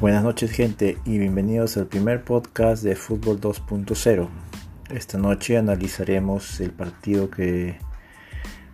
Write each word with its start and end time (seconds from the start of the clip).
Buenas 0.00 0.24
noches 0.24 0.50
gente 0.50 0.98
y 1.04 1.18
bienvenidos 1.18 1.76
al 1.76 1.86
primer 1.86 2.24
podcast 2.24 2.82
de 2.82 2.96
Fútbol 2.96 3.40
2.0. 3.40 4.28
Esta 4.90 5.18
noche 5.18 5.56
analizaremos 5.56 6.60
el 6.60 6.72
partido 6.72 7.30
que 7.30 7.78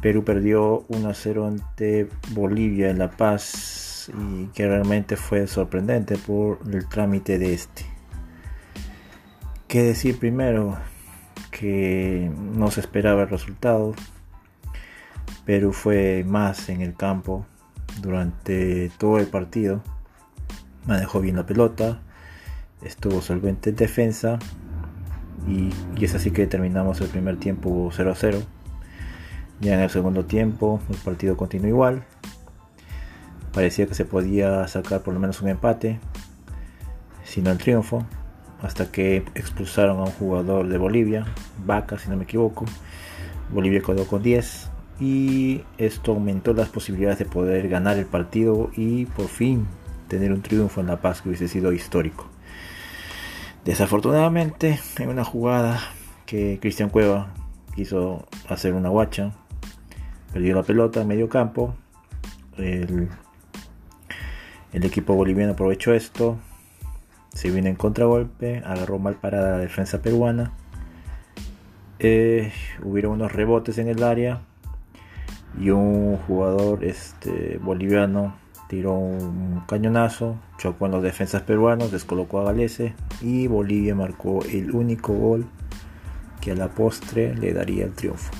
Perú 0.00 0.24
perdió 0.24 0.86
1-0 0.88 1.46
ante 1.46 2.08
Bolivia 2.30 2.88
en 2.88 2.98
La 2.98 3.10
Paz 3.10 4.10
y 4.18 4.46
que 4.46 4.66
realmente 4.66 5.16
fue 5.16 5.46
sorprendente 5.46 6.16
por 6.16 6.60
el 6.72 6.88
trámite 6.88 7.38
de 7.38 7.52
este. 7.52 7.84
¿Qué 9.68 9.82
decir 9.82 10.18
primero? 10.18 10.78
Que 11.50 12.32
no 12.34 12.70
se 12.70 12.80
esperaba 12.80 13.24
el 13.24 13.28
resultado. 13.28 13.94
Perú 15.44 15.74
fue 15.74 16.24
más 16.26 16.70
en 16.70 16.80
el 16.80 16.94
campo 16.94 17.44
durante 18.00 18.90
todo 18.98 19.18
el 19.18 19.26
partido 19.26 19.82
manejó 20.86 21.20
bien 21.20 21.36
la 21.36 21.46
pelota, 21.46 22.00
estuvo 22.82 23.22
solvente 23.22 23.70
en 23.70 23.76
defensa 23.76 24.38
y, 25.48 25.70
es 26.02 26.14
así 26.14 26.30
que 26.30 26.46
terminamos 26.46 27.00
el 27.00 27.08
primer 27.08 27.36
tiempo 27.38 27.90
0 27.92 28.14
0. 28.16 28.42
Ya 29.60 29.74
en 29.74 29.80
el 29.80 29.90
segundo 29.90 30.24
tiempo 30.24 30.80
el 30.90 30.96
partido 30.96 31.36
continuó 31.36 31.68
igual. 31.68 32.04
Parecía 33.52 33.86
que 33.86 33.94
se 33.94 34.04
podía 34.04 34.66
sacar 34.66 35.02
por 35.02 35.14
lo 35.14 35.20
menos 35.20 35.40
un 35.42 35.48
empate, 35.48 36.00
sino 37.24 37.50
el 37.50 37.58
triunfo, 37.58 38.04
hasta 38.62 38.90
que 38.90 39.24
expulsaron 39.34 39.98
a 39.98 40.04
un 40.04 40.10
jugador 40.10 40.68
de 40.68 40.78
Bolivia, 40.78 41.26
Vaca 41.64 41.98
si 41.98 42.08
no 42.08 42.16
me 42.16 42.24
equivoco. 42.24 42.64
Bolivia 43.52 43.80
quedó 43.80 44.06
con 44.06 44.22
10 44.22 44.70
y 44.98 45.62
esto 45.78 46.12
aumentó 46.12 46.54
las 46.54 46.68
posibilidades 46.68 47.18
de 47.18 47.26
poder 47.26 47.68
ganar 47.68 47.98
el 47.98 48.06
partido 48.06 48.70
y 48.74 49.06
por 49.06 49.28
fin 49.28 49.66
tener 50.12 50.30
un 50.30 50.42
triunfo 50.42 50.82
en 50.82 50.88
La 50.88 51.00
Paz 51.00 51.22
que 51.22 51.30
hubiese 51.30 51.48
sido 51.48 51.72
histórico. 51.72 52.26
Desafortunadamente, 53.64 54.78
en 54.98 55.08
una 55.08 55.24
jugada 55.24 55.80
que 56.26 56.58
Cristian 56.60 56.90
Cueva 56.90 57.32
quiso 57.74 58.28
hacer 58.46 58.74
una 58.74 58.90
guacha, 58.90 59.32
perdió 60.30 60.54
la 60.54 60.64
pelota 60.64 61.00
en 61.00 61.08
medio 61.08 61.30
campo. 61.30 61.74
El, 62.58 63.08
equipo 64.74 65.14
boliviano 65.14 65.52
aprovechó 65.52 65.94
esto, 65.94 66.38
se 67.32 67.50
vino 67.50 67.68
en 67.68 67.76
contragolpe, 67.76 68.62
agarró 68.66 68.98
mal 68.98 69.14
parada 69.14 69.52
la 69.52 69.58
defensa 69.58 70.02
peruana. 70.02 70.52
Eh, 72.00 72.52
hubieron 72.82 73.12
unos 73.12 73.32
rebotes 73.32 73.78
en 73.78 73.88
el 73.88 74.02
área 74.02 74.42
y 75.58 75.70
un 75.70 76.18
jugador 76.18 76.84
este, 76.84 77.58
boliviano 77.62 78.41
tiró 78.72 78.94
un 78.94 79.64
cañonazo, 79.68 80.38
chocó 80.56 80.86
en 80.86 80.92
los 80.92 81.02
defensas 81.02 81.42
peruanos, 81.42 81.92
descolocó 81.92 82.40
a 82.40 82.44
Galese 82.44 82.94
y 83.20 83.46
Bolivia 83.46 83.94
marcó 83.94 84.42
el 84.50 84.70
único 84.70 85.12
gol 85.12 85.44
que 86.40 86.52
a 86.52 86.54
la 86.54 86.68
postre 86.68 87.34
le 87.34 87.52
daría 87.52 87.84
el 87.84 87.92
triunfo. 87.92 88.32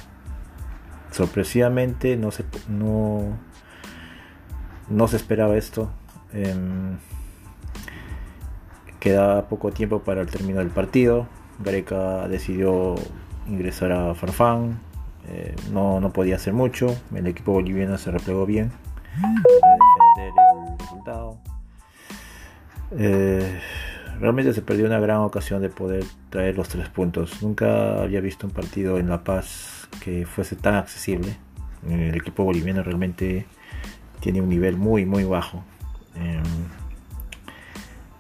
Sorpresivamente 1.10 2.16
no 2.16 2.30
se, 2.30 2.46
no, 2.66 3.36
no 4.88 5.06
se 5.06 5.16
esperaba 5.16 5.54
esto. 5.58 5.90
Eh, 6.32 6.54
queda 9.00 9.50
poco 9.50 9.70
tiempo 9.70 9.98
para 9.98 10.22
el 10.22 10.28
término 10.28 10.60
del 10.60 10.70
partido. 10.70 11.26
Gareca 11.62 12.26
decidió 12.26 12.94
ingresar 13.46 13.92
a 13.92 14.14
Farfán. 14.14 14.80
Eh, 15.28 15.54
no, 15.70 16.00
no 16.00 16.10
podía 16.10 16.36
hacer 16.36 16.54
mucho. 16.54 16.96
El 17.14 17.26
equipo 17.26 17.52
boliviano 17.52 17.98
se 17.98 18.10
replegó 18.10 18.46
bien 18.46 18.72
el 20.18 20.78
resultado. 20.78 21.38
Eh, 22.92 23.60
realmente 24.20 24.52
se 24.52 24.62
perdió 24.62 24.86
una 24.86 25.00
gran 25.00 25.18
ocasión 25.18 25.62
de 25.62 25.68
poder 25.68 26.04
traer 26.30 26.56
los 26.56 26.68
tres 26.68 26.88
puntos. 26.88 27.42
Nunca 27.42 28.02
había 28.02 28.20
visto 28.20 28.46
un 28.46 28.52
partido 28.52 28.98
en 28.98 29.08
La 29.08 29.24
Paz 29.24 29.88
que 30.02 30.26
fuese 30.26 30.56
tan 30.56 30.74
accesible. 30.74 31.36
El 31.88 32.14
equipo 32.14 32.44
boliviano 32.44 32.82
realmente 32.82 33.46
tiene 34.20 34.40
un 34.40 34.48
nivel 34.48 34.76
muy 34.76 35.04
muy 35.04 35.24
bajo. 35.24 35.64
Em, 36.14 36.42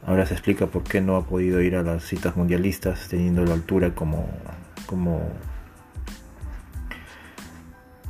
ahora 0.06 0.26
se 0.26 0.34
explica 0.34 0.66
por 0.66 0.82
qué 0.82 1.00
no 1.00 1.16
ha 1.16 1.24
podido 1.24 1.60
ir 1.60 1.76
a 1.76 1.82
las 1.82 2.04
citas 2.04 2.36
mundialistas 2.36 3.08
teniendo 3.08 3.44
la 3.44 3.54
altura 3.54 3.94
como 3.94 4.28
como 4.86 5.20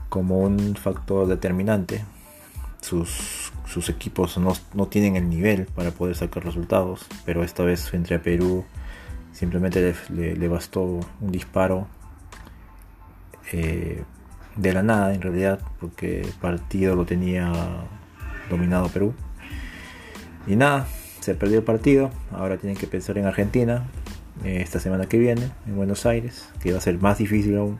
como 0.08 0.40
un 0.40 0.76
factor 0.76 1.26
determinante. 1.26 2.04
Sus 2.82 3.88
equipos 3.88 4.38
no, 4.38 4.86
tienen 4.86 5.16
el 5.16 5.30
nivel 5.30 5.66
para 5.66 5.92
poder 5.92 6.14
sacar 6.14 6.44
resultados, 6.44 7.06
pero 7.24 7.42
esta 7.42 7.62
vez 7.62 7.88
frente 7.88 8.14
a 8.14 8.22
Perú 8.22 8.64
simplemente 9.32 9.94
le, 10.10 10.48
bastó 10.48 11.00
un 11.20 11.32
disparo 11.32 11.86
eh, 13.52 14.02
de 14.56 14.72
la 14.74 14.82
nada 14.82 15.14
en 15.14 15.22
realidad, 15.22 15.60
porque 15.80 16.20
el 16.20 16.32
partido 16.32 16.94
lo 16.94 17.06
tenía 17.06 17.50
dominado 18.50 18.88
Perú. 18.88 19.14
Y 20.46 20.56
nada, 20.56 20.86
se 21.20 21.34
perdió 21.34 21.58
el 21.58 21.64
partido, 21.64 22.10
ahora 22.32 22.58
tienen 22.58 22.76
que 22.76 22.86
pensar 22.88 23.16
en 23.16 23.26
Argentina 23.26 23.84
eh, 24.44 24.58
esta 24.60 24.80
semana 24.80 25.06
que 25.06 25.18
viene, 25.18 25.50
en 25.66 25.76
Buenos 25.76 26.04
Aires, 26.04 26.48
que 26.60 26.72
va 26.72 26.78
a 26.78 26.80
ser 26.80 26.98
más 26.98 27.18
difícil 27.18 27.56
aún 27.56 27.78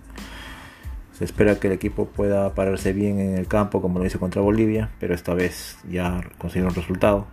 se 1.23 1.27
espera 1.27 1.55
que 1.61 1.69
el 1.69 1.75
equipo 1.75 2.07
pueda 2.07 2.53
pararse 2.53 2.93
bien 2.93 3.21
en 3.21 3.37
el 3.39 3.47
campo 3.47 3.81
como 3.81 4.01
lo 4.01 4.05
hizo 4.05 4.19
contra 4.19 4.43
Bolivia, 4.43 4.91
pero 4.99 5.15
esta 5.15 5.35
vez 5.35 5.79
ya 5.89 6.21
consiguió 6.37 6.67
un 6.67 6.75
resultado. 6.75 7.29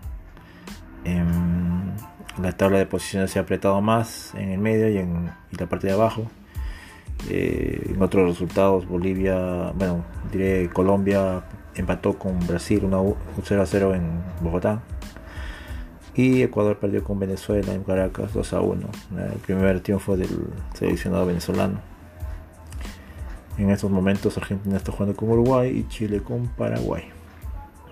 En 1.05 1.93
la 2.39 2.51
tabla 2.51 2.77
de 2.77 2.85
posiciones 2.85 3.31
se 3.31 3.39
ha 3.39 3.41
apretado 3.41 3.81
más 3.81 4.35
en 4.35 4.49
el 4.51 4.59
medio 4.59 4.89
y 4.91 4.97
en 4.97 5.31
la 5.57 5.65
parte 5.65 5.87
de 5.87 5.93
abajo. 5.93 6.29
Eh, 7.31 7.87
en 7.89 7.99
otros 7.99 8.29
resultados, 8.29 8.87
Bolivia, 8.87 9.71
bueno, 9.73 10.05
diré 10.31 10.69
Colombia 10.69 11.41
empató 11.73 12.19
con 12.19 12.45
Brasil 12.45 12.81
1 12.83 13.15
0 13.43 13.61
a 13.63 13.65
0 13.65 13.95
en 13.95 14.03
Bogotá. 14.39 14.83
Y 16.13 16.43
Ecuador 16.43 16.77
perdió 16.77 17.03
con 17.03 17.17
Venezuela 17.17 17.73
en 17.73 17.83
Caracas 17.83 18.35
2 18.35 18.53
a 18.53 18.61
1. 18.61 18.87
El 19.33 19.39
primer 19.39 19.79
triunfo 19.79 20.15
del 20.15 20.29
seleccionado 20.75 21.25
venezolano. 21.25 21.98
En 23.59 23.69
estos 23.71 23.91
momentos 23.91 24.37
Argentina 24.37 24.77
está 24.77 24.93
jugando 24.93 25.17
con 25.17 25.29
Uruguay 25.31 25.79
y 25.79 25.87
Chile 25.89 26.21
con 26.21 26.47
Paraguay. 26.47 27.03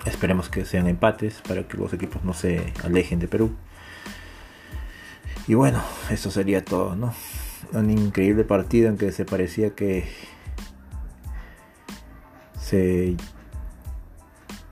Esperemos 0.05 0.47
que 0.47 0.63
sean 0.63 0.87
empates 0.87 1.41
para 1.45 1.67
que 1.67 1.75
los 1.75 1.91
equipos 1.91 2.23
no 2.23 2.33
se 2.33 2.71
alejen 2.85 3.19
de 3.19 3.27
Perú. 3.27 3.51
Y 5.45 5.55
bueno, 5.55 5.83
eso 6.09 6.31
sería 6.31 6.63
todo, 6.63 6.95
¿no? 6.95 7.13
Un 7.73 7.89
increíble 7.89 8.45
partido 8.45 8.87
en 8.87 8.97
que 8.97 9.11
se 9.11 9.25
parecía 9.25 9.71
que 9.71 10.07
se 12.57 13.17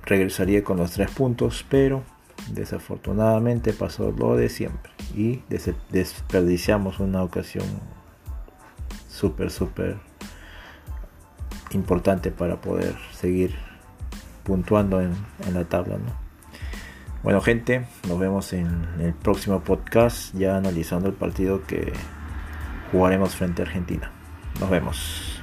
regresaría 0.06 0.64
con 0.64 0.78
los 0.78 0.92
tres 0.92 1.12
puntos, 1.12 1.66
pero 1.70 2.04
desafortunadamente 2.54 3.74
pasó 3.74 4.14
lo 4.14 4.38
de 4.38 4.48
siempre 4.48 4.94
y 5.14 5.42
desperdiciamos 5.90 7.02
una 7.02 7.22
ocasión 7.22 7.66
súper, 9.10 9.52
súper 9.52 9.98
importante 11.76 12.32
para 12.32 12.60
poder 12.62 12.96
seguir 13.12 13.56
puntuando 14.44 15.02
en, 15.02 15.14
la 15.54 15.66
tabla. 15.66 15.98
Bueno 17.24 17.42
gente, 17.42 17.86
nos 18.08 18.20
vemos 18.20 18.54
en 18.54 18.86
el 19.00 19.14
próximo 19.14 19.62
podcast 19.62 20.34
ya 20.36 20.58
analizando 20.58 21.10
el 21.10 21.16
partido 21.16 21.64
que 21.66 21.92
jugaremos 22.92 23.36
frente 23.36 23.62
a 23.62 23.66
Argentina. 23.66 24.12
Nos 24.60 24.70
vemos. 24.70 25.35